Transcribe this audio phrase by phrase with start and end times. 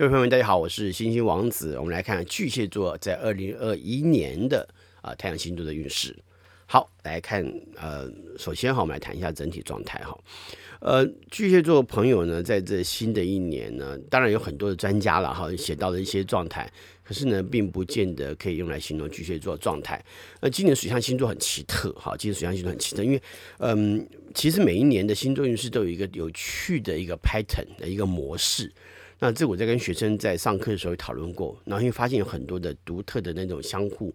[0.00, 1.78] 各位朋友们，大家好，我是星星王子。
[1.78, 4.66] 我们来看巨蟹座在二零二一年的
[5.02, 6.16] 啊、太阳星座的运势。
[6.64, 7.44] 好，来看
[7.76, 10.18] 呃，首先哈，我们来谈一下整体状态哈。
[10.80, 16.66] 呃，巨蟹座朋友呢，在这新的一年呢，当然有很多的专家了哈，写到了一些状态，
[17.04, 20.02] 可是呢，并不见得可以用来形容巨蟹座状态。
[20.40, 23.22] 那今年水象星座很奇特哈，今年水象星座很奇特，因为
[23.58, 28.72] 嗯，其实每一年的星座运势都有一个有趣的一个 pattern 的一个模式。
[29.20, 34.12] 那这我在跟学生在上课的时候讨论过，然后因为发现有很多的独特的那种相互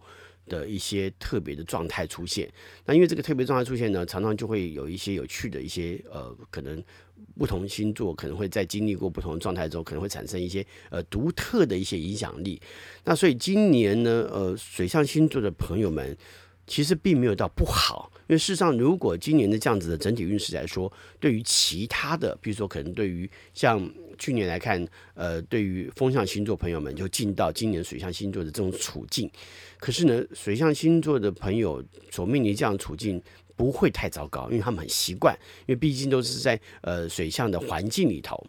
[0.47, 2.51] 的一些特别的状态出现。
[2.85, 6.83] 那因为这个特别状态出现呢，常常就会有一些有趣的一些呃，可能
[7.37, 12.59] 不同星座可能会在经历过不同的状态之后，可能会产生一些呃独特的一些影响力。
[13.03, 16.17] 那所以今年呢，呃，水象星座的朋友们
[16.65, 23.89] 其实并没有到不好，因为事实上，如果今年的这样子的整体运势来说，对于其他的，比如说可能对于像。
[24.17, 29.29] 去年来看，呃，对于风象星座朋友们就进到今年水象星座的这种处境，
[29.77, 33.21] 可是呢，水象星座的朋友所面临这样处境
[33.57, 38.41] 不会太糟糕，因为他们很习惯，因为毕竟都是在呃水象的环境里头。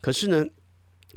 [0.00, 0.44] 可是呢，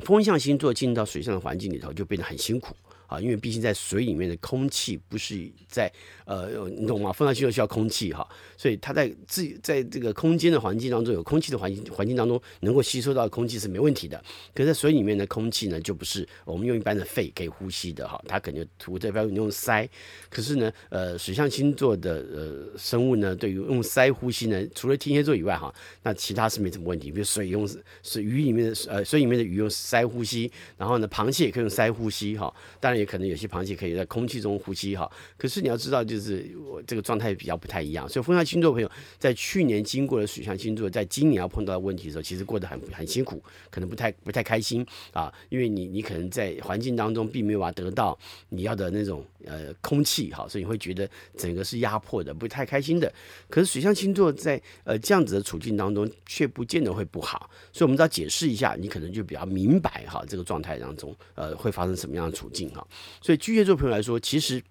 [0.04, 2.76] 风象星座进到水象的环境里头就变得很辛苦。
[3.08, 5.92] 啊，因为毕竟在水里面的空气不是在
[6.26, 7.10] 呃，你懂吗？
[7.10, 14.20] 风象星座需要空气哈，所以它在自在这个空间的环境当中，有空气的环境环境当中，能够吸收到空气是没问题的。
[14.52, 19.88] 可是在水里面的空气呢，就不是我们用一般的肺可以呼吸的哈，它可能涂在标用鳃。
[20.28, 27.12] 可是呢，呃，水象星座的呃生物呢，对于用鳃呼吸呢，除了天蝎座以外哈，那其他是没什么问题。
[27.12, 27.64] 比如水用
[28.02, 32.96] 水鱼里面的呃水里面的鱼用鳃呼吸，然后呢，螃蟹也可以用鳃呼吸哈，当然。
[32.96, 38.08] 也可能有些螃蟹可以在空气中呼吸哈，可是你要知道，就就是我这个状态比较不太一样。
[38.08, 53.12] 所以风象星座朋友在去年经过了水象星座，在今年要碰到的问题的时候，其实过得很很辛苦，可能不太不太开心啊，因为你你可能在环境当中并没有办法得到你要的那种呃空气哈，所以你会觉得整个是压迫的，不太开心的。
[53.50, 62.86] 可是水象星座在呃这样子的处境当中，却不见得会不好，所以我们只要解释一下，你可能就比较明白哈，这个状态当中呃会发生什么样的处境哈。
[63.20, 64.62] 所以巨蟹座朋友来说，其实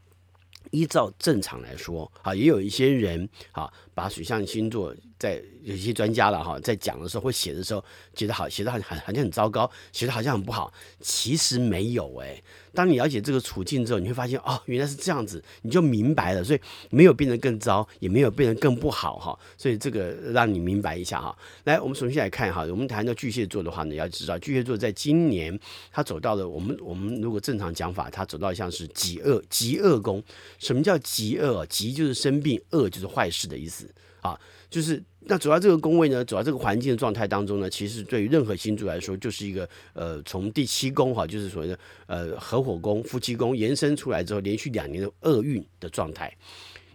[0.71, 7.83] 依照正常来说，啊，也有一些人啊，把水象星座在有些专家了哈，在讲的时候或写的时候，
[8.13, 12.39] 觉得好，写的好像好像很糟糕，写的好像很不好，其实没有哎。
[12.73, 16.43] 当你了解这个处境之后，你会发现哦，原来是这样子，你就明白了。
[16.43, 19.39] 所以没有变得更糟，也没有变得更不好哈。
[19.57, 21.35] 所以这个让你明白一下哈。
[21.63, 25.57] 来，我们首先来看哈，我们谈到巨蟹座的话呢，要知道巨蟹座在今年
[25.89, 30.21] 他走到了我们我们如果正常讲法，他走到像是极恶极恶宫。
[30.59, 31.65] 什么叫极恶？
[31.67, 33.84] 极就是生病，恶就是坏事的意思
[34.25, 35.03] 啊，就是。
[35.27, 46.31] 那走到这个宫位呢，走到这个环境的状态当中呢，其实对于任何星座来说，就是一个呃，从第七宫哈，就是所谓的呃合伙宫、夫妻宫延伸出来之后，连续两年的厄运的状态。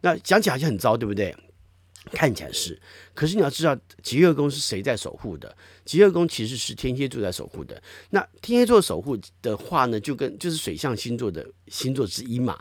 [0.00, 1.34] 那讲起来好像很糟，对不对？
[2.12, 2.80] 看起来是，
[3.14, 5.56] 可是你要知道，疾厄宫是谁在守护的？
[5.84, 7.82] 疾厄宫其实是天蝎座在守护的。
[8.10, 12.56] 那天蝎座守护的话呢，就跟就是水象星座的星座之一嘛，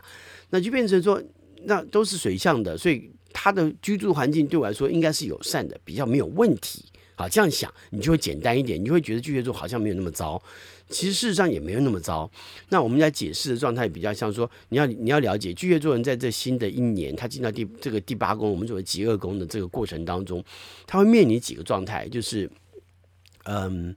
[0.48, 1.22] 那就变成说，
[1.62, 3.08] 那都是水象的，所以。
[3.32, 6.84] 他的居住环境对我来说应该是友善的，比较没有问题。
[7.16, 10.42] 好，这样想你就会简单一点，你就会觉得巨蟹座好像没有那么糟。
[10.88, 12.30] 其实事实上也没有那么糟。
[12.70, 20.42] 那我们在解释的状态比较像说，你要你要了解巨蟹座人在这新的一年，他进到第这个第八宫，我们作为极恶宫的这个过程当中，
[20.86, 22.50] 他会面临几个状态，就是
[23.44, 23.94] 嗯。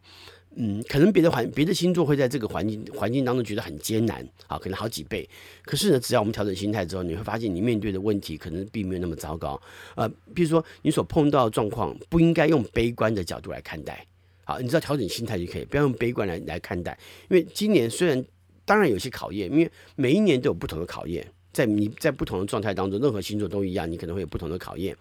[0.55, 5.27] 嗯，可能别的环别的星座会在这个环境环境当中觉得很艰难啊，可能好几倍。
[5.65, 9.59] 可是呢，只要我们调整心态之后，你会发现你面对的问题可能并没有那么糟糕。
[9.95, 14.05] 呃，比如说你所碰到的状况，不应该用悲观的角度来看待。
[14.43, 16.97] 好，你只要调整心态就可以，不要用悲观来来看待。
[17.29, 18.23] 因为今年虽然
[18.63, 24.95] 当然有些考验，因为每一年都有不同的考验，在你在不同的状态当中，任何星座都一样，你可能会有不同的考验。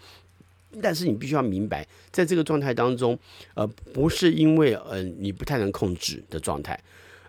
[0.80, 3.18] 但是你必须要明白，在这个状态当中，
[3.54, 6.78] 呃，不是因为呃你不太能控制的状态，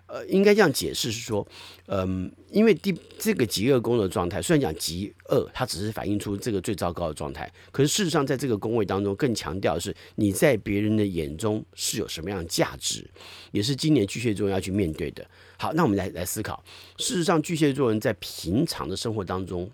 [0.06, 1.46] 呃，应该这样解释是说，
[1.86, 13.04] 嗯、因为第这个极恶宫的状态，虽然讲极恶，它只是反映出这个最糟糕的状态，可是事实上在这个宫位当中，更强调的是你在别人的眼中是有什么样的价值，
[13.52, 15.26] 也是今年巨蟹座要去面对的。
[15.58, 16.64] 好，那我们来来思考，
[16.98, 19.70] 事实上巨蟹座人在平常的生活当中。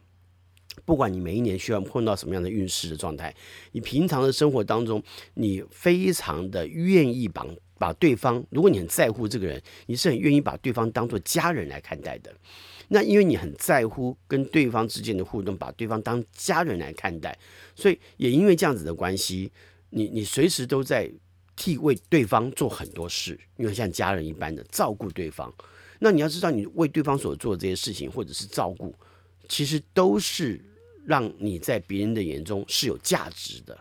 [0.85, 3.35] 不管你每一年需要碰到什么样的运势的状态，
[3.73, 5.03] 你平常的生活当中，
[5.35, 7.47] 你非常的愿意把
[7.79, 12.33] 把对方，如果你很在乎这个人，你是很愿意把对方当做家人来看待的。
[12.89, 17.39] 那因为你很在乎跟对方之间的互动，把对方当家人来看待，
[17.75, 19.51] 所以也因为这样子的关系，
[19.91, 21.11] 你你随时都在
[21.55, 25.53] 替为对方做很多事，因为像家人一般的照顾对方。
[26.01, 28.95] 那你要知道，你为对方所做的这些事情，或者是照顾，
[29.51, 30.59] 其实都是
[31.05, 33.79] 让你在别人的眼中是有价值的。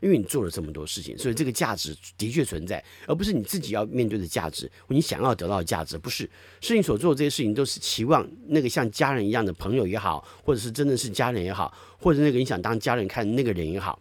[0.00, 6.26] 因为你做了这么多事情，所以这个价值的确存在，而不是你自己要面对的价值，你想要得到的价值，不是。
[6.62, 14.00] 是你所做的这些事情，都是期望那个像家人一样的朋友也好，或者是真的是家人也好，或者那个你想当家人看那个人也好，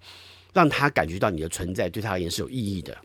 [0.53, 2.97] 让他感觉到你的存在对他而言是有意义的。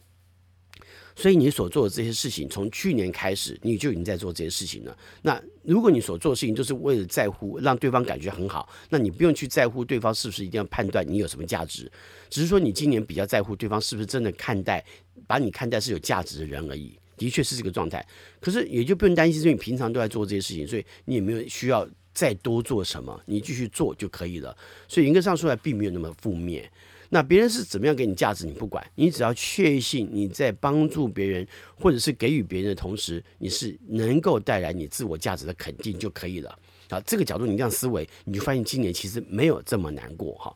[1.17, 4.97] 所以你所做的这些事情，从去年开始你就已经在做这些事情了。
[5.23, 11.91] 那如果你所做的事情就是为了在乎让对方感觉很好，那你不用去在乎对方是不是一定要判断你有什么价值，
[12.29, 14.85] 只是说你今年比较在乎对方是不是真的看待，
[15.27, 16.99] 把你看待是有价值的人而已。
[17.17, 18.05] 的确是这个状态，
[18.41, 24.55] 可是也就不用担心，因为你平常都在做这些事情，所以你也没有需要再多做什么，你继续做就可以了。
[24.89, 26.69] 所以严格上说来，并没有那么负面。
[27.15, 31.47] 那别人是怎么样给你价值，你不管，你只要确信你在帮助别人
[31.77, 36.59] 或者是给予别人的同时，你是能够带来你自我价值的肯定就可以了。
[36.89, 40.53] 啊，这个角度你这样思维，你就发现今年其实没有这么难过哈。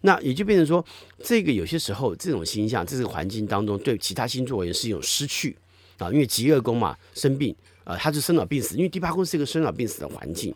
[0.00, 0.82] 那也就变成说，
[1.22, 5.54] 这个有些时候这种星象，这个环境当中对其他星座也是一种失去
[5.98, 10.54] 啊，因为极恶宫嘛，生病啊，它是生老病死，因为第八宫是一个生老病死的环境。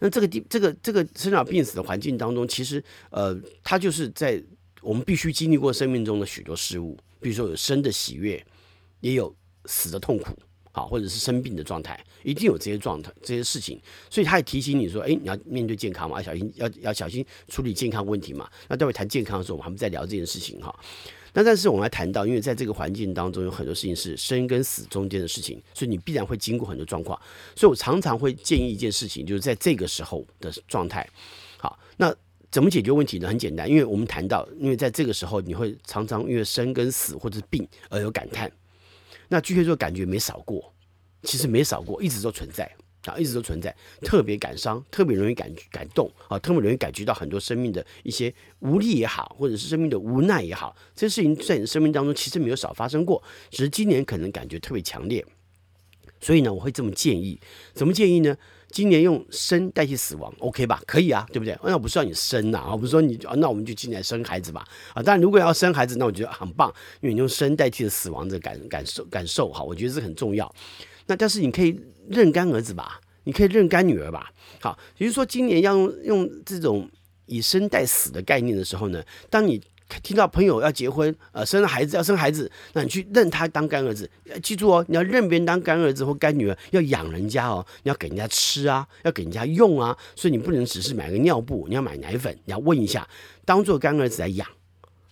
[0.00, 4.42] 那这个地，这个这个生老病死的环境当中，其实呃，它就是在
[4.82, 8.44] 我们必须经历过生命中的许多事物，比如说有生的喜悦，
[9.00, 9.34] 也有
[9.66, 10.34] 死的痛苦，
[10.72, 13.78] 好，或者是生病的状态，一定有这些状态、这些事情。
[14.08, 18.50] 所以他也提醒你说，哎，你要面对健康嘛，要小心，要要小心处理健康问题嘛。
[18.68, 20.74] 那待会谈健康的时候，我们还在聊这件事情哈。
[21.32, 27.20] 那但是我们还谈到，因为在这个环境当中有很多事情是生跟死中间的事情，所以你必然会经过很多状况。
[27.54, 31.08] 所以我常常会建议一件事情，就是在这个时候的状态。
[31.56, 32.14] 好，那
[32.50, 33.28] 怎么解决问题呢？
[33.28, 38.50] 很简单，因为我们谈到，因为在这个时候你会常常因为生跟死或者病而有感叹。
[39.28, 40.72] 那巨蟹座感觉没少过，
[41.22, 42.68] 其实没少过，一直都存在。
[43.06, 55.24] 啊，一直都存在，特别感伤，特别容易感感动啊，特别容易感觉到很多生命的一些无力也好，或者是生命的无奈也好，这些事情在你生命当中其实没有少发生过，只是今年可能感觉特别强烈。
[56.20, 57.40] 所以呢，我会这么建议，
[57.72, 58.36] 怎么建议呢？
[58.70, 60.80] 今年用生代替死亡，OK 吧？
[60.86, 61.58] 可以啊，对不对？
[61.64, 64.64] 那我不是要你生呐，啊，不是说你啊，那我们就今年生孩子吧。
[64.94, 70.54] 啊，当然如果要生孩子，那我觉得很棒，因为你用生代替了死亡的感感受感受哈，我觉得这很重要。
[71.10, 71.76] 那但是你可以
[72.08, 74.30] 认干儿子吧，你可以认干女儿吧。
[74.60, 76.88] 好，也就是说今年要用用这种
[77.26, 79.60] 以生代死的概念的时候呢，当你
[80.04, 84.08] 听到朋友要结婚，呃，生了孩子要生孩子，那你去认他当干儿子，
[84.40, 93.08] 记住哦，你要认别人当干儿子或干女儿，要养人家哦，你要给人家吃啊，要给人家用啊，所以你不能只是买个尿布，你要买奶粉，你要问一下，
[93.44, 94.46] 当做干儿子来养。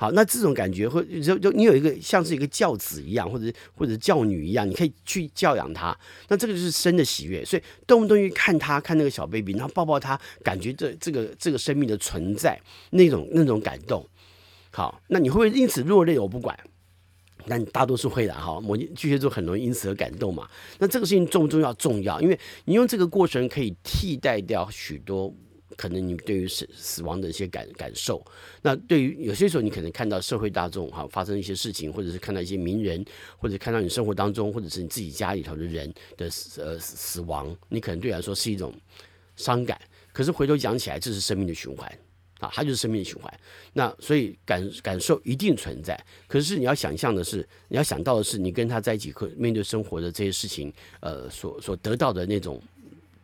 [0.01, 5.95] 好，那这种感觉会就就你有一个像是一个教子一样，或者或者教女一样，你可以去教养他。
[6.29, 12.57] 那这个就是生的喜悦，所以动不动去看他，看那个小 baby，然后抱抱他，感觉这这个这个生命的存在
[12.91, 14.07] 那种那种感动。
[14.71, 16.17] 好，那你会不会因此落泪？
[16.17, 16.57] 我不管，
[17.49, 18.61] 但大多数会的哈。
[18.61, 20.49] 摩羯巨蟹座很容易因此而感动嘛。
[20.79, 21.75] 那这个事情重不重要？
[21.75, 25.35] 重要，因为你用这个过程可以替代掉许多。
[25.79, 28.21] 可能你对于死死亡的一些感感受，
[28.61, 33.05] 那对于有些时候你可能看到社会大众哈发生一些事情，或者是看到一些名人，
[33.37, 38.75] 或者看到你生活当中，或者是你自己家里头的人的死呃死亡，你可能对来说是一种
[39.37, 39.81] 伤感。
[40.13, 41.89] 可是回头讲起来，这是生命的循环
[42.41, 43.33] 啊，它就是生命的循环。
[43.73, 45.97] 那所以感感受一定存在。
[46.27, 52.61] 可是你要想象的是，你要想到的是，你跟他在一起会面对生活的这些事情，呃，所所得到的那种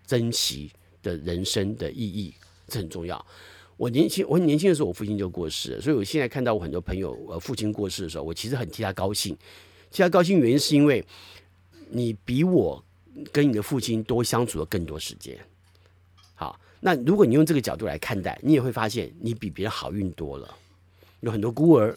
[0.07, 0.71] 珍惜
[1.03, 2.33] 的人生的意义。
[2.67, 3.25] 这很重要。
[3.77, 9.37] 我年轻，我很年轻的时候，我父亲就过世，所以我现在看到我很多朋友，呃，父亲过世的时候，我其实很替他高兴。
[9.91, 11.05] 替他高兴原因是因为
[11.91, 12.85] 你比我
[13.33, 15.37] 跟你的父亲多相处了更多时间。
[16.35, 20.57] 好，那如果你用这个角度来看待，你也会发现你比别人好运多了。
[21.21, 21.97] 有很多孤儿，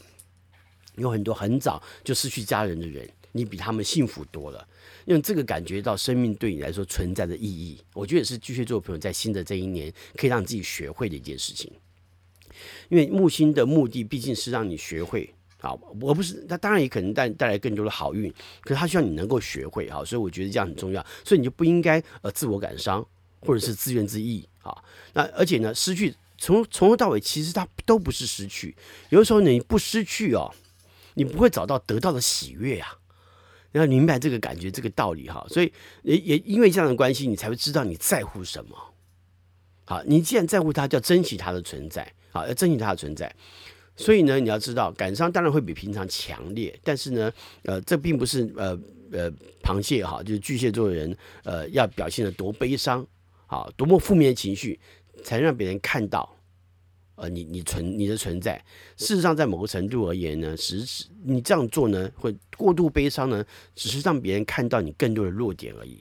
[0.96, 3.08] 有很多很早就失去家人的人，
[3.38, 4.68] 你比他们幸福多了。
[5.06, 11.72] 用这个感觉到生命对你来说存在的意义，我觉得也是巨蟹座朋友在新的这一年可以让自己学会的一件事情。
[12.90, 21.06] 因为木星的目的毕竟是让你学会啊，而不是那当然也可能带带来更多的好运，可是他需要你能够学会啊，所以我觉得这样很重要。
[21.24, 23.06] 所以你就不应该呃自我感伤
[23.42, 24.76] 或者是自怨自艾啊。
[25.14, 28.76] 那而且呢，失去从从头到尾其实它都不是失去，
[29.10, 30.54] 有的时候你不失去哦，
[31.14, 32.98] 你不会找到得到的喜悦啊。
[33.78, 35.72] 要明白这个感觉，这个道理哈，所以
[36.04, 38.76] 也也因为这样的关系，你才会知道你在乎什么。
[39.86, 43.34] 好，你既然在乎他，就要珍惜他的存在，好，要珍惜他的存在。
[43.96, 47.32] 所以呢，你要知道，感伤当然会比平常强烈，但是呢，
[47.64, 48.78] 呃，这并不是呃
[49.12, 49.32] 呃
[49.64, 53.04] 螃蟹哈，就是巨蟹座的人呃要表现的多悲伤，
[53.48, 54.80] 好，多么负面的情绪，
[55.24, 56.37] 才让别人看到，
[57.18, 58.64] 呃，你你存你的存在。
[58.96, 63.46] 事实上，在某个程度而言呢，实质你这样做呢，会过度悲伤呢，
[63.76, 66.00] 只是让别人看到你更多的弱点而已，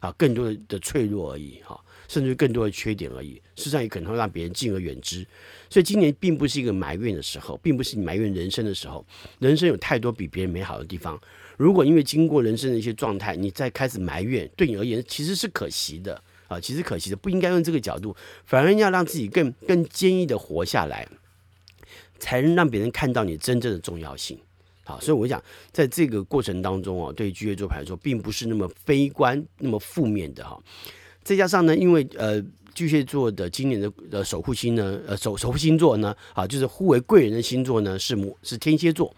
[0.00, 1.78] 啊，更多的脆弱而已，哈。
[2.06, 5.26] 甚至更多的缺点而已，事实上也可能会让别人敬而远之。
[5.68, 9.04] 所以今年并不是一个埋怨的时候，并不是你埋怨人生的时候。
[9.40, 11.20] 人生有太多比别人美好的地方。
[11.58, 16.18] 如果因为经过人生的一些状态，你再开始埋怨，对你而言其实是可惜的
[16.48, 21.06] 啊，其实可惜的，不应该用这个角度，反而要让自己更更坚毅的活下来，
[22.18, 24.36] 才能让别人看到你真正的重要性。
[24.84, 30.58] 好，所以我想在这个过程当中啊，对巨蟹座牌来说，并不是那么悲观、那么负面的哈。
[31.22, 32.42] 再加上呢，因为呃
[32.74, 39.14] 巨蟹座的今年的呃守护星呢，呃守守护星座呢，啊就是互为贵人的星座呢是母是天蝎座，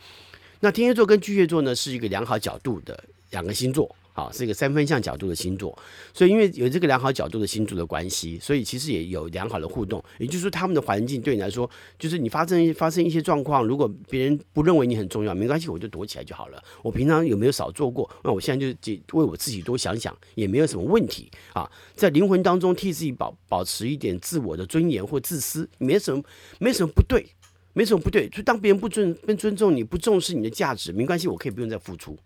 [0.58, 3.94] 那天蝎座跟巨蟹座呢是一个良好角度的两个星座。
[4.20, 5.76] 啊，是一个三分相角度的星座，
[6.12, 10.02] 所以因为有这个良好角度的星座的关系，所以其实也有良好的互动。
[10.18, 16.62] 也就是说，他们的环境对你来说，就是你发生发生一些状况，如果别人不认为你很重要，没关系，我就躲起来就好了。
[16.82, 18.10] 我平常有没有少做过？
[18.22, 21.70] 那我现在就为我自己多想想，也没有什么问题啊。
[21.94, 26.22] 在灵魂当中替自己保保持一点自我的尊严或自私，没什么
[26.58, 27.24] 没什么不对，
[27.72, 28.28] 没什么不对。
[28.28, 32.18] 就当别人不尊不尊重你，不重视你的价值，没关系，我可以不用再付出。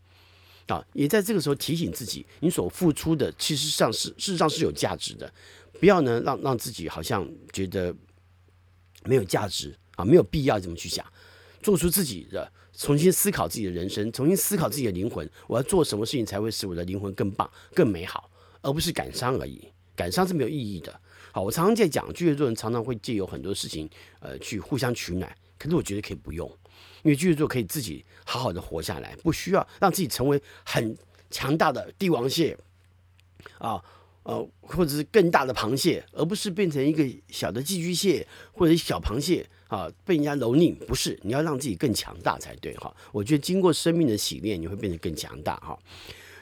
[0.66, 5.32] 啊，也在这个时候提醒自己，你所付出的其实上是事实上是有价值的，
[5.78, 7.94] 不要呢让让自己好像觉得
[9.04, 11.04] 没有价值啊，没有必要这么去想，
[11.62, 18.30] 做出自己的重新思考自己的人生，重新思考自己的灵魂，我要做什么事情才会使我的灵魂更棒、更美好，
[18.62, 21.00] 而不是感伤而已，感伤是没有意义的。
[21.30, 23.90] 好，我常常在讲，巨蟹座人常常会借由很多事情，
[24.20, 26.50] 呃，去互相取暖，可是我觉得可以不用。
[27.04, 30.96] 因为巨蟹座可以自己好好的活下来，不需要让自己成为很
[31.30, 32.58] 强大的帝王蟹
[33.58, 33.80] 啊，
[34.24, 40.74] 呃，或者是更大的螃蟹，而不是变成一个小的寄居蟹或者小螃蟹啊，被人家蹂躏。
[40.86, 42.94] 不是，你要让自己更强大才对哈。
[43.12, 45.78] 我觉得经过生命的洗练，你会变得更强大哈。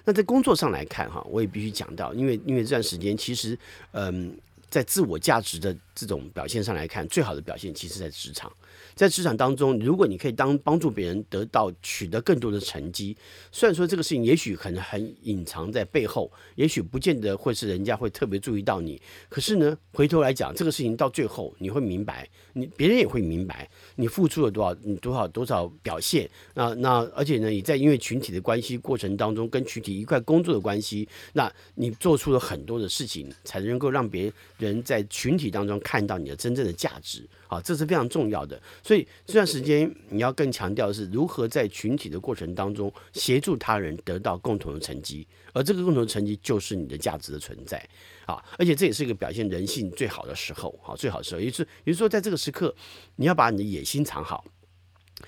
[0.05, 3.59] 那在工作上来看哈，我也必须讲到，因为因为这段时间其实，
[3.93, 4.37] 嗯，
[4.69, 8.53] 在自我价值的这种表现上来看，最好的表现其实在职场。
[8.95, 13.17] 在职场当中，如果你可以当帮助别人得到取得更多的成绩，
[13.51, 26.29] 虽然说这个事情也许可能很隐藏在背后，也许不见得会是人家会特别注意到你，可是呢，回头来讲，这个事情到最后你会明白，你别人也会明白你付出了多少，你多少多少表现。
[26.55, 37.29] 那那而且呢，你在因为群体的关系过程当中，跟群体一块工作的关系，那你做出了很多的事情，才能够让别人在群体当中看到你的真正的价值。
[37.53, 38.59] 啊，这是非常重要的。
[38.83, 47.77] 所以这段时间你要更强调的是如何在群体的过程当中协助他人得到共同的成绩，而这个共同的成绩就是你的价值的存在
[48.25, 48.43] 啊！
[48.57, 52.75] 而且这也是一个表现人性最好的时候，好，最好的时候，也就是也就是说，在这个时刻，
[53.17, 54.43] 你要把你的野心藏好。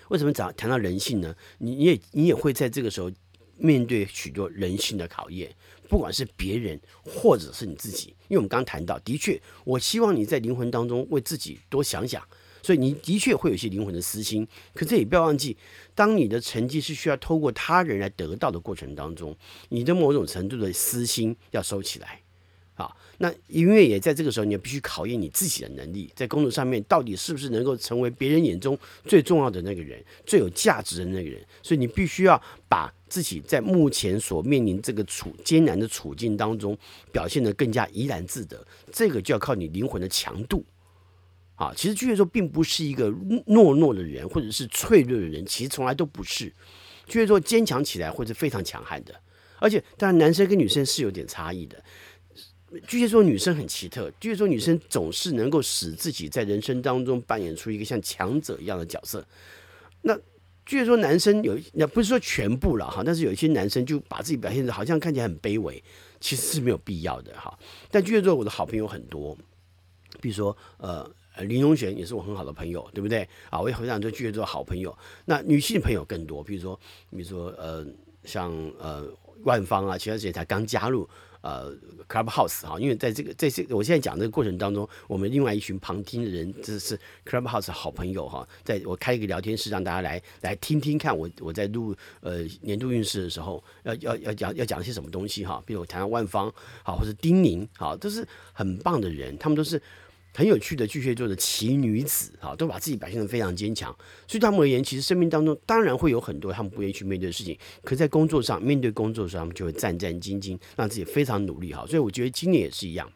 [0.09, 1.35] 为什么讲谈到人性呢？
[1.59, 3.11] 你你也你也会在这个时候
[3.59, 5.54] 面对许多人性的考验。
[5.88, 12.23] 不管是别人或者是你自己，因为我们刚刚谈到，的确，我希望你在灵魂当中为自己多想想，
[12.62, 14.47] 所以你的确会有一些灵魂的私心。
[14.75, 15.57] 可是也不要忘记，
[15.95, 19.37] 当你的成绩是需要透过他人来得到的过程当中，
[19.69, 22.21] 你的某种程度的私心要收起来。
[22.75, 31.41] 啊，那音乐也在这个时候，你也必须考验你自己的能力，在工作上面到底是不是能够成为别人眼中最重要的那个人，最有价值的那个人。
[31.62, 36.76] 所以你必须要把自己在目前所面临这个处艰难的处境当中
[37.12, 38.66] 表现得更加怡然自得。
[38.90, 40.64] 这个就要靠你灵魂的强度。
[41.54, 43.09] 啊，其实巨蟹座并不是一个
[43.47, 46.52] 懦弱的人，或者是脆弱的人，其实从来都不是。
[47.06, 49.14] 巨蟹座坚强起来会是非常强悍的，
[49.61, 51.80] 而且当然男生跟女生是有点差异的。
[52.88, 59.25] 巨蟹座女生很奇特，巨蟹座女生总是能够使自己在人生当中扮演出一个像强者一样的角色。
[60.02, 60.18] 那
[60.66, 65.83] 巨蟹座男生有，那不是说全部了哈，但是有一些男生就把自己表现的好像看起来很卑微，
[66.21, 67.56] 其实是没有必要的哈。
[67.90, 69.37] 但巨蟹座我的好朋友很多，
[70.21, 71.09] 比如说呃
[71.42, 73.61] 林荣璇也是我很好的朋友，对不对啊？
[73.61, 74.97] 我也很想做巨蟹座好朋友。
[75.25, 76.78] 那女性朋友更多，比如说
[77.11, 77.87] 比如说呃
[78.25, 79.06] 像呃
[79.42, 81.09] 万芳啊，前段时间才刚加入。
[81.45, 81.71] 呃
[82.09, 96.51] ，Clubhouse 哈，因为在这个在这个我现在讲这个过程当中，我们另外一群旁听的人，这是 Clubhouse 好朋友哈，在我开一个聊天室，让大家来来听听看我我在录呃年度运势的时候，要要要讲要讲些什么东西哈，比如我谈到万方
[96.83, 99.79] 好，或者丁宁好，都是很棒的人，他们都是
[100.37, 103.97] 很有趣的巨蟹座的奇女子啊，都把自己表现的非常坚强。
[104.26, 111.87] 所以他们而言，其实生命当中当然会有很多他们不愿意去面对的事情，可在工作上面对工作的时，他们就会战战兢兢，让自己非常努力哈。
[111.87, 113.09] 所以我觉得今年也是一样，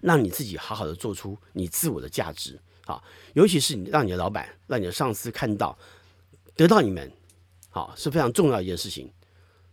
[0.00, 3.00] 让你自己好好的做出你自我的价值啊，
[3.34, 5.78] 尤其是你让你的老板、让你的上司看到，
[6.56, 7.08] 得到你们，
[7.68, 9.08] 好是非常重要一件事情。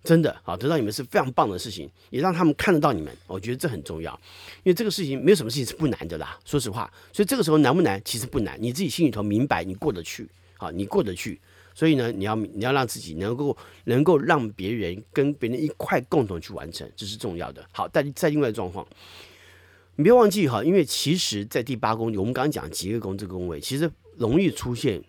[0.07, 4.17] 真的好，得到你们是非常棒的事情，也让他们看得到你们，我觉得这很重要，
[4.63, 6.89] 因为这个事情没有什么事情是不难的啦，说实话。
[7.11, 8.01] 所以这个时候难不难？
[8.05, 11.37] 其实不难，你自己心里头明白，你过得去，好，你过得去。
[11.75, 17.63] 所以呢，你要你要让自己能够能够让别人跟别人一块共同去完成，这是重要的。
[17.73, 18.87] 好，但在另外状况，
[19.97, 25.03] 你别忘记哈，因为其实，在第八宫，我们刚刚讲几个宫这个宫位，其实容易出现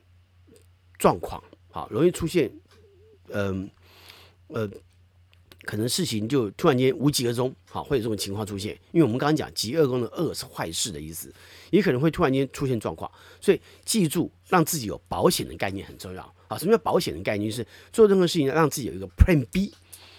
[0.98, 2.50] 状况，好，容易出现，
[3.28, 3.70] 嗯，
[4.48, 4.68] 呃
[5.64, 8.72] 可能事情就突然间无疾而终，好，会有这种情况出现。
[8.92, 11.30] 因为我们刚刚讲疾厄宫的恶是坏事的意思，
[11.70, 13.10] 也可能会突然间出现状况。
[13.38, 16.56] 所以记住，让自己有保险的概念很重要啊。
[16.56, 17.50] 什么叫保险的概念？
[17.50, 19.74] 就是做任何事情让自己有一个 Plan B，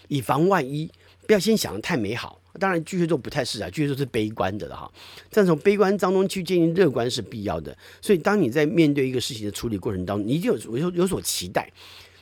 [0.07, 0.91] 以防万一。
[1.25, 2.39] 不要先想得太美好。
[2.59, 4.91] 当然巨蟹座不太适合，巨蟹座是悲观的了哈。
[5.31, 7.75] 但从悲观当中去建立乐观是必要的。
[8.01, 11.71] 所以当你在面对一个事情的处理过程当中，你一定有有有所期待。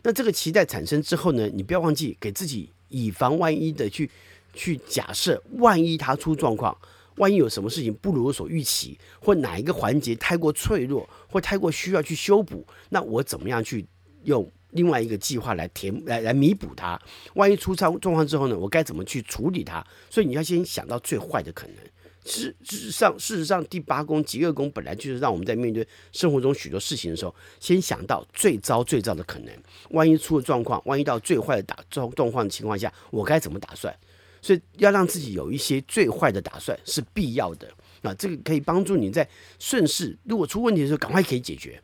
[0.03, 2.71] 那这个期待产生之后呢，你不要忘记给自己。
[2.89, 4.09] 以防万一的去
[4.53, 6.73] 去假设，万一他出状况，
[7.17, 13.85] 万一有什么事情不如我所预期，或哪一个环节太过脆弱，或太过需要去修补，那我怎么样去
[14.23, 16.97] 用另外一个计划来填来来弥补它？
[17.33, 19.85] 万一出状状况之后呢，我该怎么去处理它？
[20.09, 21.75] 所以你要先想到最坏的可能。
[22.27, 29.53] 事事实上，事实上，第八宫疾厄宫本来就是让我们在面对生活中许多事情的时候，先想到最糟最糟的可能。
[29.91, 33.95] 万一出了状况，万一到最坏的打状状况的情况下，我该怎么打算？
[34.41, 37.67] 所以要让自己有一些最坏的打算是必要的。
[38.03, 41.81] 啊，这个可以帮助你在顺势，如果出问题的时候，赶快可以解决。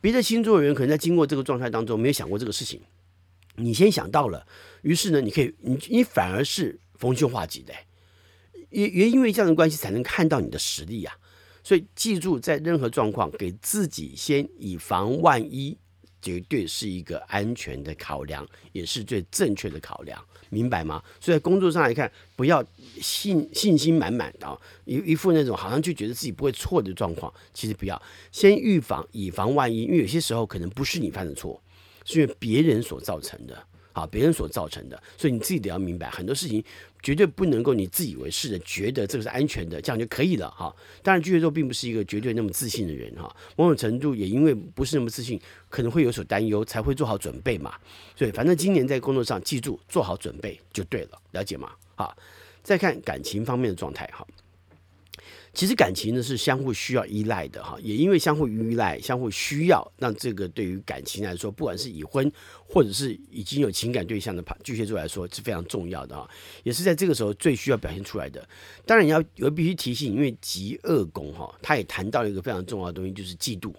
[0.00, 2.80] 别的星座的人可能在经过这个状态当中没有想过这个事情，
[3.56, 4.46] 你先想到了，
[4.82, 7.72] 于是呢，你可以，你你反而是逢凶化吉的。
[8.70, 11.12] 也也因为这样的关系，才能看到你的实力呀。
[11.62, 15.76] 所以记住，在任何状况，给自己先以防万一，
[16.22, 21.02] 绝对是一个安全的考量，也是最正确的考量，明白吗？
[21.20, 22.64] 所以在工作上来看，不要
[23.00, 31.60] 信信心满满的，一一副那种好像就觉得自己不会错的状况，其实不要先预防，以防万一，因为有些时候可能不是你犯的错，
[32.04, 33.66] 是因为别人所造成的。
[33.96, 36.62] 啊，别人所造成的，所以你自己得要明白，很多事情
[37.06, 40.74] 绝对不能够你自以为是的觉得这个是安全的，这样就可以了哈。
[41.04, 47.72] 当然，巨蟹座并不是一个绝对那么自信的人哈，某种程度也因为不是那么自信，可能会有所担忧，才会做好准备嘛。
[48.16, 51.70] 所以，反正今年在工作上，记住做好准备就对了，了解吗？
[51.94, 52.12] 哈，
[52.64, 54.26] 再看感情方面的状态哈。
[55.56, 62.30] 其实感情呢是相互需要依赖的哈，也因为相互依赖、相互需要，那这个对于感情来说，不管是已婚
[62.68, 66.28] 或者是已经有情感对象的巨蟹座来说是非常重要的哈，
[66.62, 68.46] 也是在这个时候最需要表现出来的。
[68.84, 73.72] 当然，你要有必须提醒，因为极恶宫哈，他也谈到一个非常重要的东西，就是嫉妒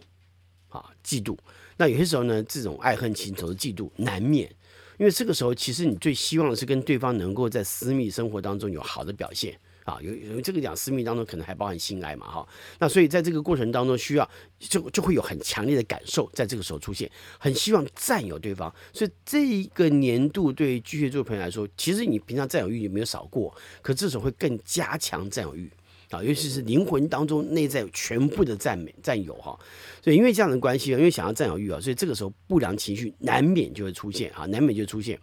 [0.69, 1.37] 啊，嫉妒。
[1.77, 4.49] 那有些时候呢，这种爱恨情仇的嫉妒难免，
[4.97, 9.55] 因为这个时候其实你最希望的是跟对方能够在私密生活当中有好的表现。
[9.87, 12.47] 啊，有有这个讲私密当中可能还包含性爱嘛，哈，
[12.77, 25.71] 那所以在这个过程当中需要就就会有很强烈的感受，在这个时候出现，很希望占有对方，所以这一个年度对巨蟹座朋友来说，其实你平常占有欲也没有少过，可这时候会更加强占有欲。
[26.09, 29.57] 啊，尤其是灵魂当中内在全部的赞美占有哈，
[30.01, 35.19] 所以因为这样的关系，因为想要占有欲啊，所以这个时候不良情绪难免就会出现啊，难免就出现。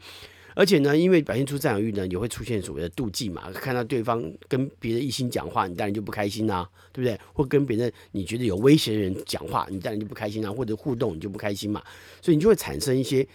[0.54, 3.50] 而且呢，因为表现出占有欲呢，也会出现所谓的妒忌嘛。
[3.52, 7.18] 看到对方跟别的异性讲话，你当然就不开心啦、对不对？
[7.32, 11.82] 或跟别的你觉得有威胁的人讲话，你当然就不开心、啊，或者互动你就不开心嘛。
[12.22, 13.26] 所以你就会产生一些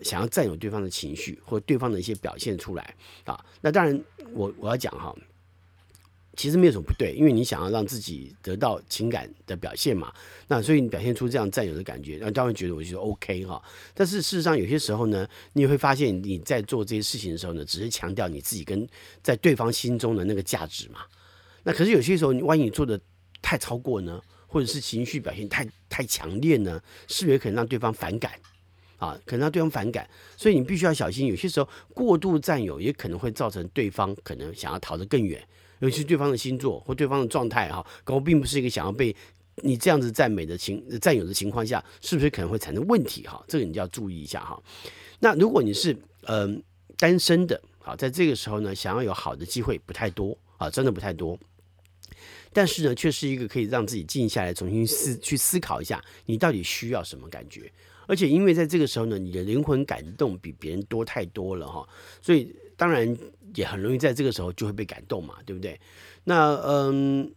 [0.00, 3.38] 想要占有对方的情绪，或对方的一些表现出来啊。
[3.60, 5.14] 那当然，我我要讲哈。
[6.36, 10.12] 其实没有什么不对，因为你想要让自己得到情感的表现嘛，
[10.48, 13.62] 那所以你表现出这样占有的感觉，那当然觉得我觉得 OK 哈。
[13.94, 18.86] 但是事实上有些时候呢，你也会发现你在做这些事情的时候呢，只是强调你自己跟
[19.22, 21.00] 在对方心中的那个价值嘛。
[21.62, 23.00] 那可是有些时候，万一你做的
[23.40, 28.32] 太超过呢，或者是情绪表现太太强烈呢，是不是可能让对方反感
[28.98, 29.18] 啊？
[29.24, 31.26] 可能让对方反感，所以你必须要小心。
[31.26, 35.42] 有些时候过度占有也可能会造成对方可能想要逃得更远。
[35.84, 39.14] 尤其是对方的星座或对方的状态哈，狗并不是一个想要被
[39.56, 43.44] 你这样子赞美的情占有的情况下，是不是可能会产生问题哈？
[43.46, 44.58] 这个你就要注意一下哈。
[45.20, 46.62] 那如果你是嗯、
[46.96, 51.38] 单身的好，在这个时候呢，想要有好的机会不太多啊，真的不太多。
[52.50, 57.70] 但是呢，却是一个可以让自己静下来，重新思去思考一下，你到底需要什么感觉。
[58.06, 61.86] 而且因为在这个时候呢，你的灵魂感动比别人多太多了哈，
[62.22, 63.16] 所以当然
[63.54, 65.80] 也很容易在这个时候就会被感动嘛，对不对？
[66.24, 67.32] 那嗯。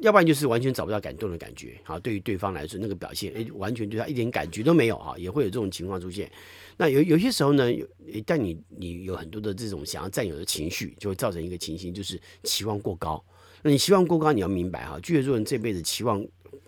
[0.00, 6.30] 要不然就是完全找不到感动的感觉，好，对于对方来说，那个表现，诶，完全对他一点感觉都没有，哈，也会有这种情况出现。
[6.76, 7.86] 那有有些时候呢，有
[8.26, 13.24] 但你你有很多的这种想要占有的情绪，就会造成一个情形，就是期望过高。
[13.62, 16.22] 那你期望过高，你要明白哈，巨蟹座人这辈子期望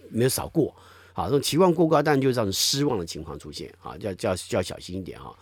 [0.09, 0.75] 没有少过，
[1.12, 5.37] 好，这种期望过高，当然就会造成失望的情况出现，啊，要要要小心一点哈。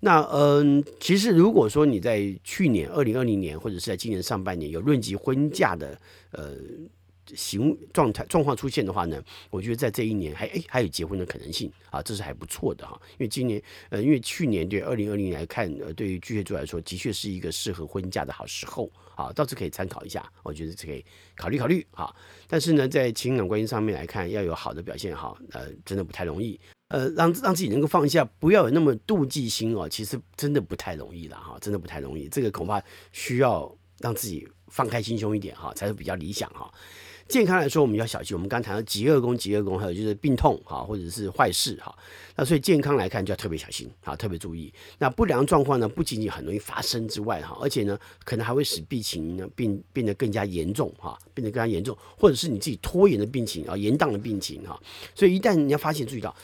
[0.00, 6.00] 那嗯，其实如果说你在去年二零二零年，或者是在今年上半年有论及婚嫁的，
[6.32, 6.56] 呃。
[7.36, 13.00] 行状态状况出现的话呢，我觉得在这一年还诶还有结婚的可能性啊，这是还不错的哈。
[13.12, 21.04] 因为今年呃，因为去年对二零二零年来看，呃，对于巨蟹座来说，的确是一个适合婚嫁的好时候啊，倒是可以参考一下，我觉得这可以
[21.36, 22.12] 考虑考虑哈。
[22.48, 26.58] 但是呢，在情感关系上面来看，要有好的表现哈，呃，真的不太容易。
[26.90, 32.28] 呃，让让自己能够放下，不要有那么妒忌心哦，其实真的不太容易了哈，真的不太容易。
[32.28, 36.68] 这个恐怕需要让自己放开心胸一点哈，才是比较理想哈。
[37.30, 38.36] 健康来说，我们要小心。
[38.36, 41.96] 我们刚谈到疾厄宫，疾厄宫还有就是病痛哈，或者是坏事哈。
[42.34, 44.74] 那所以健康来看就要特别小心啊，特别注意。
[44.98, 54.76] 那不良状况呢，不仅仅很容易发生之外哈，而且呢，可能还会使病情呢变变得更加严重哈，变得更加严重，或者是你自己拖延的病情啊，延宕的病情哈。
[55.14, 56.34] 所以一旦你要发现注意到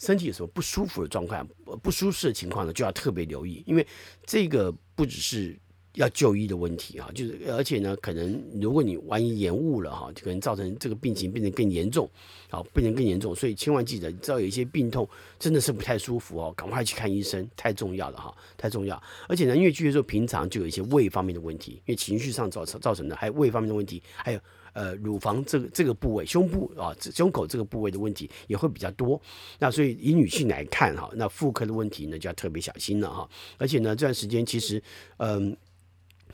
[0.00, 1.46] 身体有什么不舒服的状况、
[1.80, 3.86] 不舒适的情况呢，就要特别留意，因为
[4.26, 5.56] 这个不只是。
[5.94, 12.08] 要就医的问题啊，就是而且呢，可能如果你万一延误了哈，就可能造成这个病情变得更严重，
[12.48, 15.06] 好，变得更严重，所以千万记得，只要有一些病痛
[15.38, 19.00] 真的是不太舒服哦，赶快去看医生，太重要了哈，太重要。
[19.28, 24.40] 而且呢，因为巨蟹座平常就有一些胃方面的问题，因为情绪上造成造成的，还有胃方面的问题，还有
[24.72, 29.20] 呃乳房这个这个部位、胸部啊、胸口这个部位的问题也会比较多。
[29.58, 33.28] 那所以以女性来看哈，那妇科的问题呢就要特别小心了哈。
[33.58, 34.82] 而且呢，这段时间其实
[35.18, 35.54] 嗯。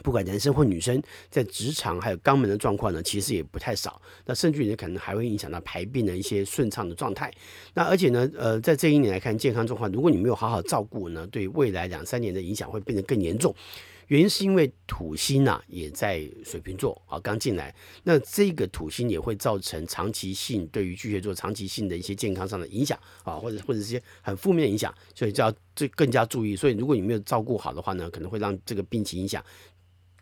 [0.03, 4.01] 不管男生或女生，在职场还有肛门的状况呢，其实也不太少。
[4.27, 7.33] 那甚至于可能还会影响到排便的一些顺畅的状态。
[7.75, 13.55] 那而且呢，呃，在这一年来看，健康状况，如果你没有好好照顾呢，对未来两三年的影响会变得更严重。
[14.07, 26.57] 原因是因为土星呐、啊、也在水瓶座啊刚进来，那这个土星也会造成长期性对于巨蟹座长期性的一些健康上的影响啊，或者或者是些很负面的影响，所以就要最更加注意。
[26.57, 29.45] 所以如果你没有照顾好的话呢，可能会让这个病情影响。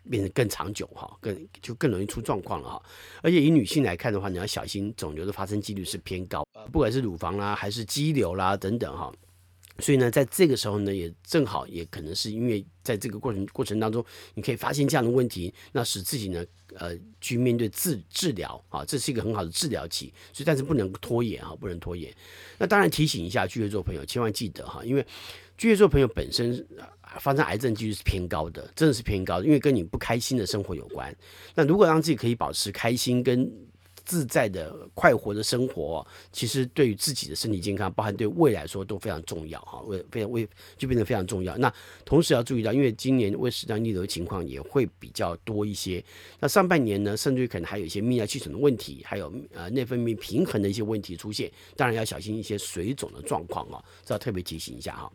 [0.07, 2.83] 变得更长久哈，更就更容易出状况了哈。
[3.21, 9.13] 而且以女性来看的话，你要小心肿瘤的发生几率是偏高，不管是乳房啦，还是肌瘤啦等等哈。
[9.79, 16.43] 所以呢，在这个时候呢，也正好也可能是因为在这个过程过程当中，你可以发现这样的问题，那使自己呢，
[16.73, 20.11] 呃，去面对治治疗啊，这是一个很好的治疗期。
[20.33, 22.11] 所以，但是不能拖延哈，不能拖延。
[22.57, 25.05] 那当然提醒一下巨蟹座朋友，千万记得哈，因为
[25.59, 26.65] 巨蟹座朋友本身。
[27.19, 31.15] 发生癌症几率是偏高的，真的是偏高的，因为跟你不开心的生活有关。
[31.55, 33.51] 那如果让自己可以保持开心跟
[34.05, 41.57] 自在的快活的生活，其实对于自己的身体健康，包含对未来说都非常重要哈，为非常为就变得非常重要。
[41.57, 41.69] 那
[42.05, 46.01] 同时要注意到，因为今年胃食道逆流的情况也会比较多一些。
[46.39, 55.11] 那上半年呢，甚至于可能还有一些泌尿系统的问题，还有呃内分泌平衡的一些问题出现，当然要小心一些水肿的状况啊，这要特别提醒一下哈。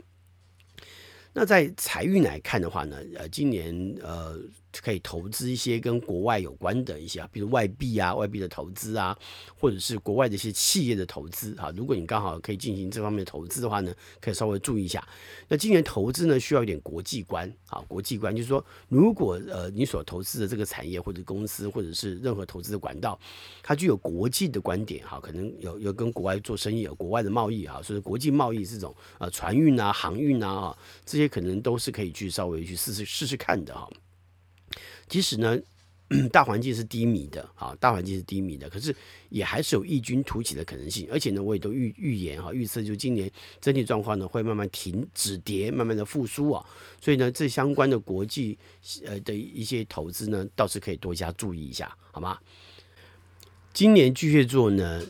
[1.33, 4.39] 那在财运来看的话呢，呃，今年呃。
[4.81, 9.17] 可以投资一些跟国外有关的一些，比如外币啊、外币的投资啊，
[9.59, 11.73] 或者是国外的一些企业的投资啊。
[11.77, 15.07] 如果你刚好可以进行这方面的投资的话呢，可以稍微注意一下。
[15.49, 23.19] 那今年投资呢，需要一点国际观啊，国际观就是说，如果呃你所投资的这个产业或者公司或者是任何投资的管道，
[23.63, 33.89] 它具有国际的观点哈，可能有有跟国外做生意、有国外的贸易啊，所以国际贸易这种呃船运啊、航运啊，这些可能都是可以去稍微去试试试试看的哈。
[35.13, 35.59] 其实呢，
[36.31, 38.95] 大环境是低迷的，啊，大环境是低迷的，可是
[39.31, 41.09] 也还是有异军突起的可能性。
[41.11, 46.65] 而且呢，我也都预预言哈，预测就今年整体状况呢会慢慢停止跌，慢慢的复苏啊。
[47.01, 48.59] 所以呢，这相关的国际
[49.07, 52.39] 呃的一些投资呢，倒是可以多加注意一下，好吗？
[53.73, 55.03] 今年巨蟹座呢，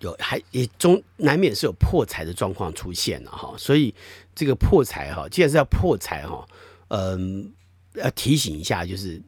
[0.00, 3.54] 有还也中难免是有破财的状况出现了哈。
[3.56, 3.94] 所以
[4.34, 6.46] 这个破财哈，既然是要破财哈，
[6.88, 7.50] 嗯，
[7.94, 9.22] 要提醒一下就是。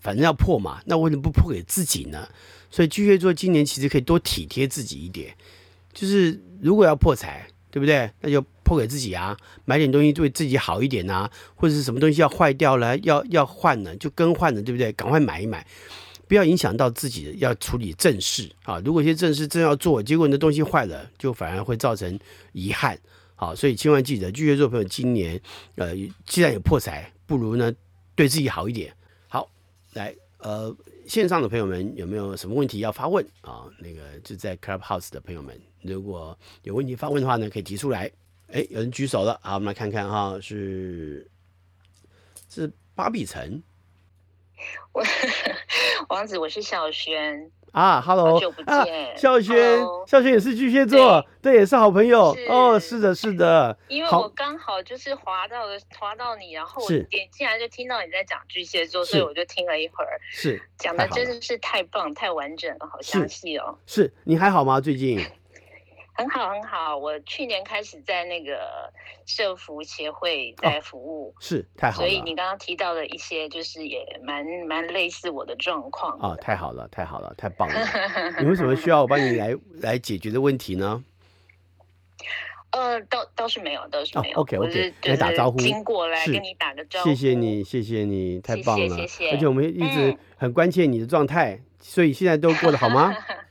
[0.00, 2.26] 反正要破嘛，那为什么不破给自己呢？
[2.70, 5.34] 所以巨蟹座今年其实可以多体贴自己一点，
[5.92, 8.10] 就是如果要破财，对不对？
[8.20, 14.92] 那就破给自己啊，买点东西对自己好一点啊，或者是什么东西要坏掉了，要要换了就更换了，对不对？
[14.92, 15.66] 赶快买一买，
[16.28, 18.80] 不要影响到自己要处理正事啊。
[18.84, 22.18] 如果一些正事正要做，结果你的东西坏了，就反而会造成
[22.52, 22.96] 遗憾。
[23.34, 25.40] 好，所以千万记得，巨蟹座朋友今年
[25.74, 25.92] 呃，
[26.24, 27.72] 既然有破财，不如呢
[28.14, 28.94] 对自己好一点。
[29.94, 30.74] 来呃，
[31.06, 33.66] 线上的朋友们有没有什么问题要发问啊？
[33.78, 38.10] 那个就在 Clubhouse 的朋友们，如果有问题发问的话呢，可以提出来。
[38.52, 41.30] 哎，有人举手了，好，我们来看看哈，是
[42.48, 43.62] 是巴比城，
[44.92, 45.04] 我
[46.08, 64.80] 王子，我是小轩啊，Hello，好久不见，啊、小瑄，小瑄也是巨蟹座，对，对，也是好朋友，哦，是的，是的，因为我刚好就是滑到了，滑到你，然后我点进来就听到你在讲巨蟹座，所以我就听了一会儿，是讲的真的是太棒，太完整了，好详细哦，是，是你还好吗？
[64.80, 65.20] 最近？
[66.20, 68.92] 很好很好，我去年开始在那个
[69.24, 72.06] 社福协会在服务，哦、是太好了。
[72.06, 76.18] 所以你刚刚提到的一些，就是也蛮蛮类似我的状况。
[76.20, 77.74] 哦，太好了，太好了，太棒了！
[78.40, 81.02] 你为什么需要我帮你来来解决的问题呢？
[82.72, 84.38] 呃，倒倒是没有，倒是没有。
[84.38, 87.08] 哦、OK OK，来打招呼，经过来跟你打个招呼。
[87.08, 89.06] 谢谢你，谢谢你，太棒了，谢谢。
[89.06, 93.12] 谢谢，而且我们一直很关切你的状态，嗯、所以现在都过得好吗？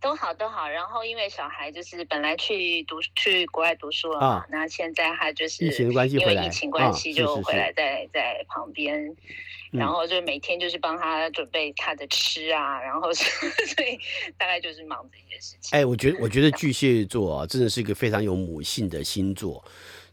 [0.00, 9.14] 都好都好，然后因为小孩就是本来去读去国外读书了嘛，那、啊、现在他就是因为疫情关系就回来在、啊、在旁边，
[9.70, 13.98] 然后就每天就是帮他准备他的吃啊，嗯、然后 所以
[14.38, 15.78] 大概就是忙这些事情。
[15.78, 19.62] 哎，我觉得我觉得巨蟹座啊，真的是一个非常有母性的星座，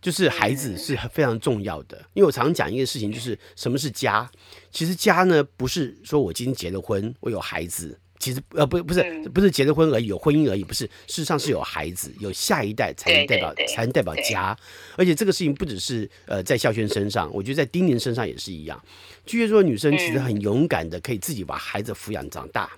[0.02, 1.98] 就是孩子是非常重要的。
[1.98, 4.30] 嗯、因为我常常讲一个事情，就是什么是家？
[4.70, 7.98] 其实家呢，不是说我今天结了婚，我有孩子。
[8.28, 14.54] 其实呃不不是不是结了婚而已，有婚姻而已，不是，事实上是有孩子，有下一代才能代表才能代表家，
[14.98, 18.78] 而且这个事情不只是呃在孝轩身上，我觉得在丁宁身上也是一样。
[19.26, 22.70] 巨蟹座女生其实很勇敢的，可以自己把孩子抚养长大。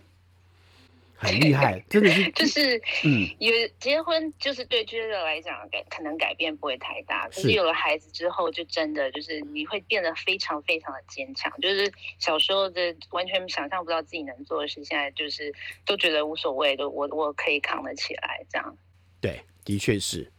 [1.19, 15.53] 很厉害，真的是， 就是，嗯，有结婚，就是对巨蟹座来讲改可能改变不会太大，可是有了孩子之后，就真的就是你会变得非常非常的坚强，就是小时候的完全想象不到自己能做的事，现在就是
[15.85, 18.77] 都觉得无所谓，都我我可以扛得起来，这样。
[19.19, 20.31] 对，的确是。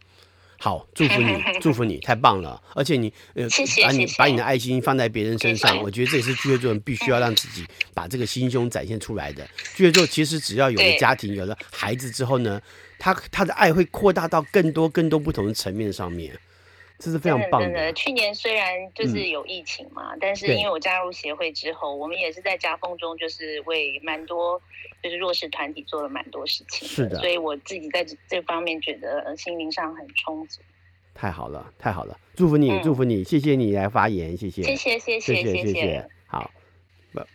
[0.63, 2.61] 好，祝福你， 祝福你，太棒了！
[2.75, 9.43] 而且你呃，谢谢把你把你的爱心放在别人身上，我觉得这也是巨蟹座人必须要让自己把这个心胸展现出来的。
[9.73, 12.61] 巨蟹座其实只要有了家庭，有了孩子之后呢，
[12.99, 16.31] 他他的爱会扩大到更多更多不同的层面上面。
[17.01, 17.67] 这是非常棒的。
[17.67, 24.61] 真的，去年虽然就是有疫情嘛，嗯、但是因为我加入协会之后，我们也是在夹缝中，就是为蛮多
[25.01, 26.87] 就是弱势团体做了蛮多事情。
[26.87, 30.61] 是的，所以我自己在这方面觉得心灵上很充足。
[31.13, 36.09] 太好了，太好了，祝福你，嗯、祝福你，谢谢你来发言，谢谢，谢谢，谢谢，谢谢，谢谢。
[36.25, 36.49] 好，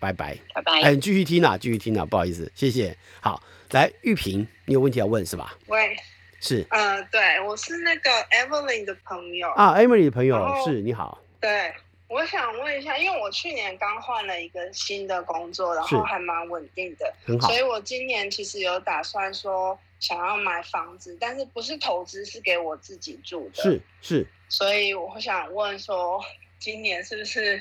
[0.01, 0.81] 拜拜，拜拜。
[0.81, 2.97] 哎，继续听啊，继续听啊，不好意思，谢谢。
[3.21, 5.59] 好，来玉萍，你有问题要问是吧？
[5.67, 5.97] 喂。
[6.41, 11.21] 是，呃，对，我是那个 Evelyn 的朋友啊，Emily 的朋友是，你好。
[11.41, 11.73] 对，
[12.09, 17.49] 我想问一下，因为我去年刚换了一个新的工作，然后还蛮稳定的，很好。
[17.49, 23.63] 所以我今年其实有打算说想要买房子，但是不是投资，是给我自己住的。
[23.63, 24.27] 是是。
[24.49, 26.23] 所以我想问说，
[26.59, 27.61] 今年是不是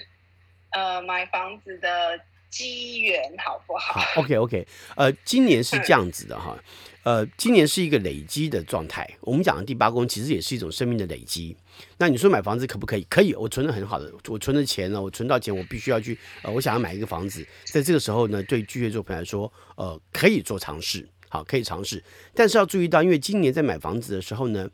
[0.71, 3.99] 呃买房子的机缘好不好？
[3.99, 6.55] 好，OK OK，呃，今年是这样子的哈。
[7.05, 9.07] 呃，今年是一个累积的状态。
[9.21, 11.55] 我们讲的第八宫其实也是一种生命的累积。
[11.99, 13.03] 那你说买房子可不可以？
[13.03, 17.45] 可以，我存的很好的，我存的钱呢，我存到钱，我必须要去，呃，我想要买一个房子。
[17.65, 22.03] 在这个时候呢，对巨蟹座朋友来说，呃，可以做尝试，好，可以尝试。
[22.33, 24.67] 但是要注意到，因为今年在买房子的时候呢，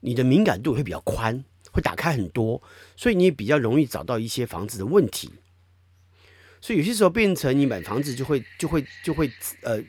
[0.00, 2.60] 你的敏感度会比较宽，会打开很多，
[2.96, 5.30] 所以你也比较容易找到一些房子的问题。
[6.60, 9.30] 所以有些时候变成你买房子就会就会就会
[9.62, 9.80] 呃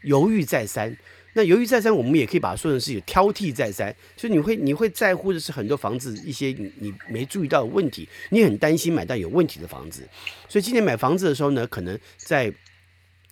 [0.00, 0.96] 犹豫再三。
[1.36, 6.46] 那犹豫再三，我们也可以把它说成是有挑剔再三，所以你会你会在乎的是很多房子一些
[6.78, 10.08] 你没注意到的问题，你很担心买到有问题的房子，
[10.48, 12.50] 所以今年买房子的时候呢，可能在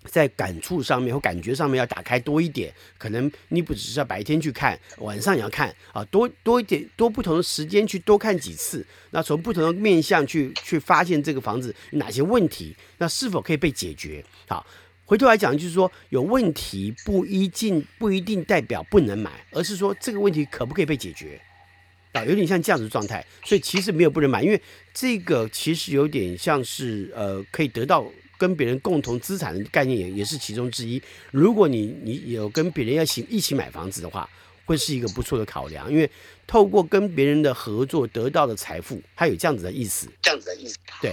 [0.05, 14.23] 在感触上面或感觉上面要打开多一点，可能你不只是要白天去看，晚上也要看啊，多多一点多不同的时间去多看几次，那从不同的面向去去发现这个房子哪些问题，那是否可以被解决？
[14.47, 14.67] 好。
[15.07, 21.39] 回头来讲，就是说有问题不一定不一定代表不能买，而是说这个问题可不可以被解决
[22.13, 22.25] 啊？
[22.25, 24.61] 有点像这样子的状态，所以其实没有不能买，因为
[24.95, 31.03] 这个其实有点像是呃可以得到跟别人共同资产的概念，也也是其中之一。
[31.31, 34.29] 如果你你有跟别人要一起一起买房子的话，
[34.65, 36.11] 会是一个不错的考量，因为
[36.47, 41.13] 透过跟别人的合作得到的财富，它有这样子的意思，这样子的意思，对，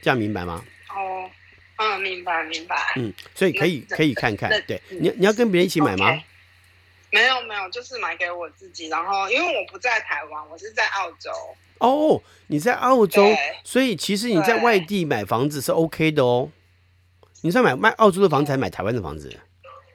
[0.00, 0.64] 这样明白吗？
[0.90, 1.28] 哦。
[1.78, 2.76] 嗯，明白明白。
[2.96, 6.22] 嗯，所以可以可以看看，对，你你要跟别人一起买吗？Okay.
[7.10, 8.88] 没有没有，就是买给我自己。
[8.88, 11.30] 然后因为我不在台湾，我是在澳洲。
[11.78, 16.50] 哦，你在澳洲，所以其实你在外地买房子是 OK 的哦。
[17.42, 19.32] 你是买卖澳洲的房子，还是买台湾的房子？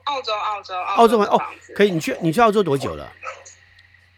[0.04, 1.40] 澳洲，澳洲，澳洲房哦，
[1.76, 1.90] 可以。
[1.90, 3.12] 你去你去澳洲多久了？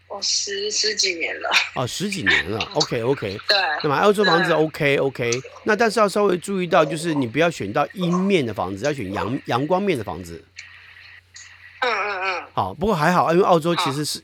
[0.07, 1.49] 我十十几年了。
[1.75, 2.59] 哦，十几年了。
[2.73, 3.37] OK OK。
[3.47, 3.57] 对。
[3.83, 5.29] 那么澳洲房子 OK OK，
[5.63, 10.43] 那但是要稍微注意到，就是你不要选到阴面的房子，要选阳阳光面的房子。
[11.79, 14.19] 嗯嗯嗯，好，不过还好，因为澳洲其实是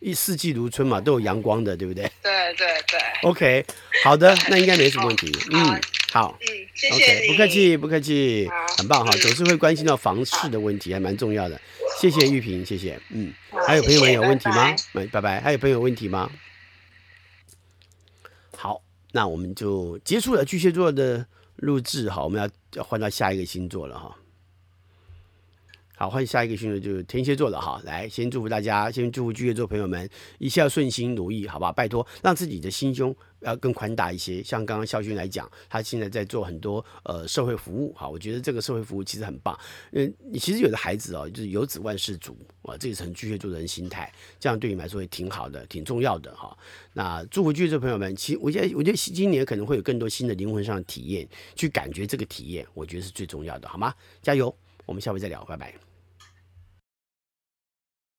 [0.00, 2.02] 一四季如春嘛，都有阳光的，对不对？
[2.22, 3.00] 对对对。
[3.22, 3.64] OK，
[4.04, 5.32] 好的，那应该没什么问题。
[5.50, 5.80] 嗯，
[6.12, 8.46] 好，嗯，谢谢你，不客气，不客气，
[8.76, 11.58] 很棒哈，总是会关心到房事的问题，还蛮重要的。
[12.00, 13.00] 谢谢玉萍，谢谢。
[13.10, 13.32] 嗯，
[13.66, 14.74] 还有朋友们有问题吗？
[15.10, 15.40] 拜拜。
[15.40, 16.30] 还有朋友有问题吗？
[18.56, 18.80] 好，
[19.12, 24.16] 那我们就结束了巨蟹座的录制，好，我们要要换到下一个星座了哈。
[26.00, 27.82] 好，欢迎下一个星座就是天蝎座了哈。
[27.84, 30.08] 来，先祝福大家，先祝福巨蟹座朋友们
[30.38, 31.72] 一切顺心如意，好吧？
[31.72, 34.40] 拜托，让自己的心胸要更宽大一些。
[34.40, 39.58] 像刚刚肖勋来讲，他现在在做很多呃社会服务，哈，我觉得这个社会服务其实很棒。
[39.90, 44.08] 嗯，你其实有的孩子哦，就是有子万事足啊，这也是很巨蟹座的人心态，
[44.38, 46.56] 这样对你来说也挺好的，挺重要的哈。
[46.92, 53.92] 那祝福巨蟹座朋友们，其实我觉得，我觉得今年可能会有更多新的灵魂上的体验，去感觉这个体验，我觉得是最重要的，好吗？
[54.22, 54.56] 加油，
[54.86, 55.87] 我们下回再聊，拜拜。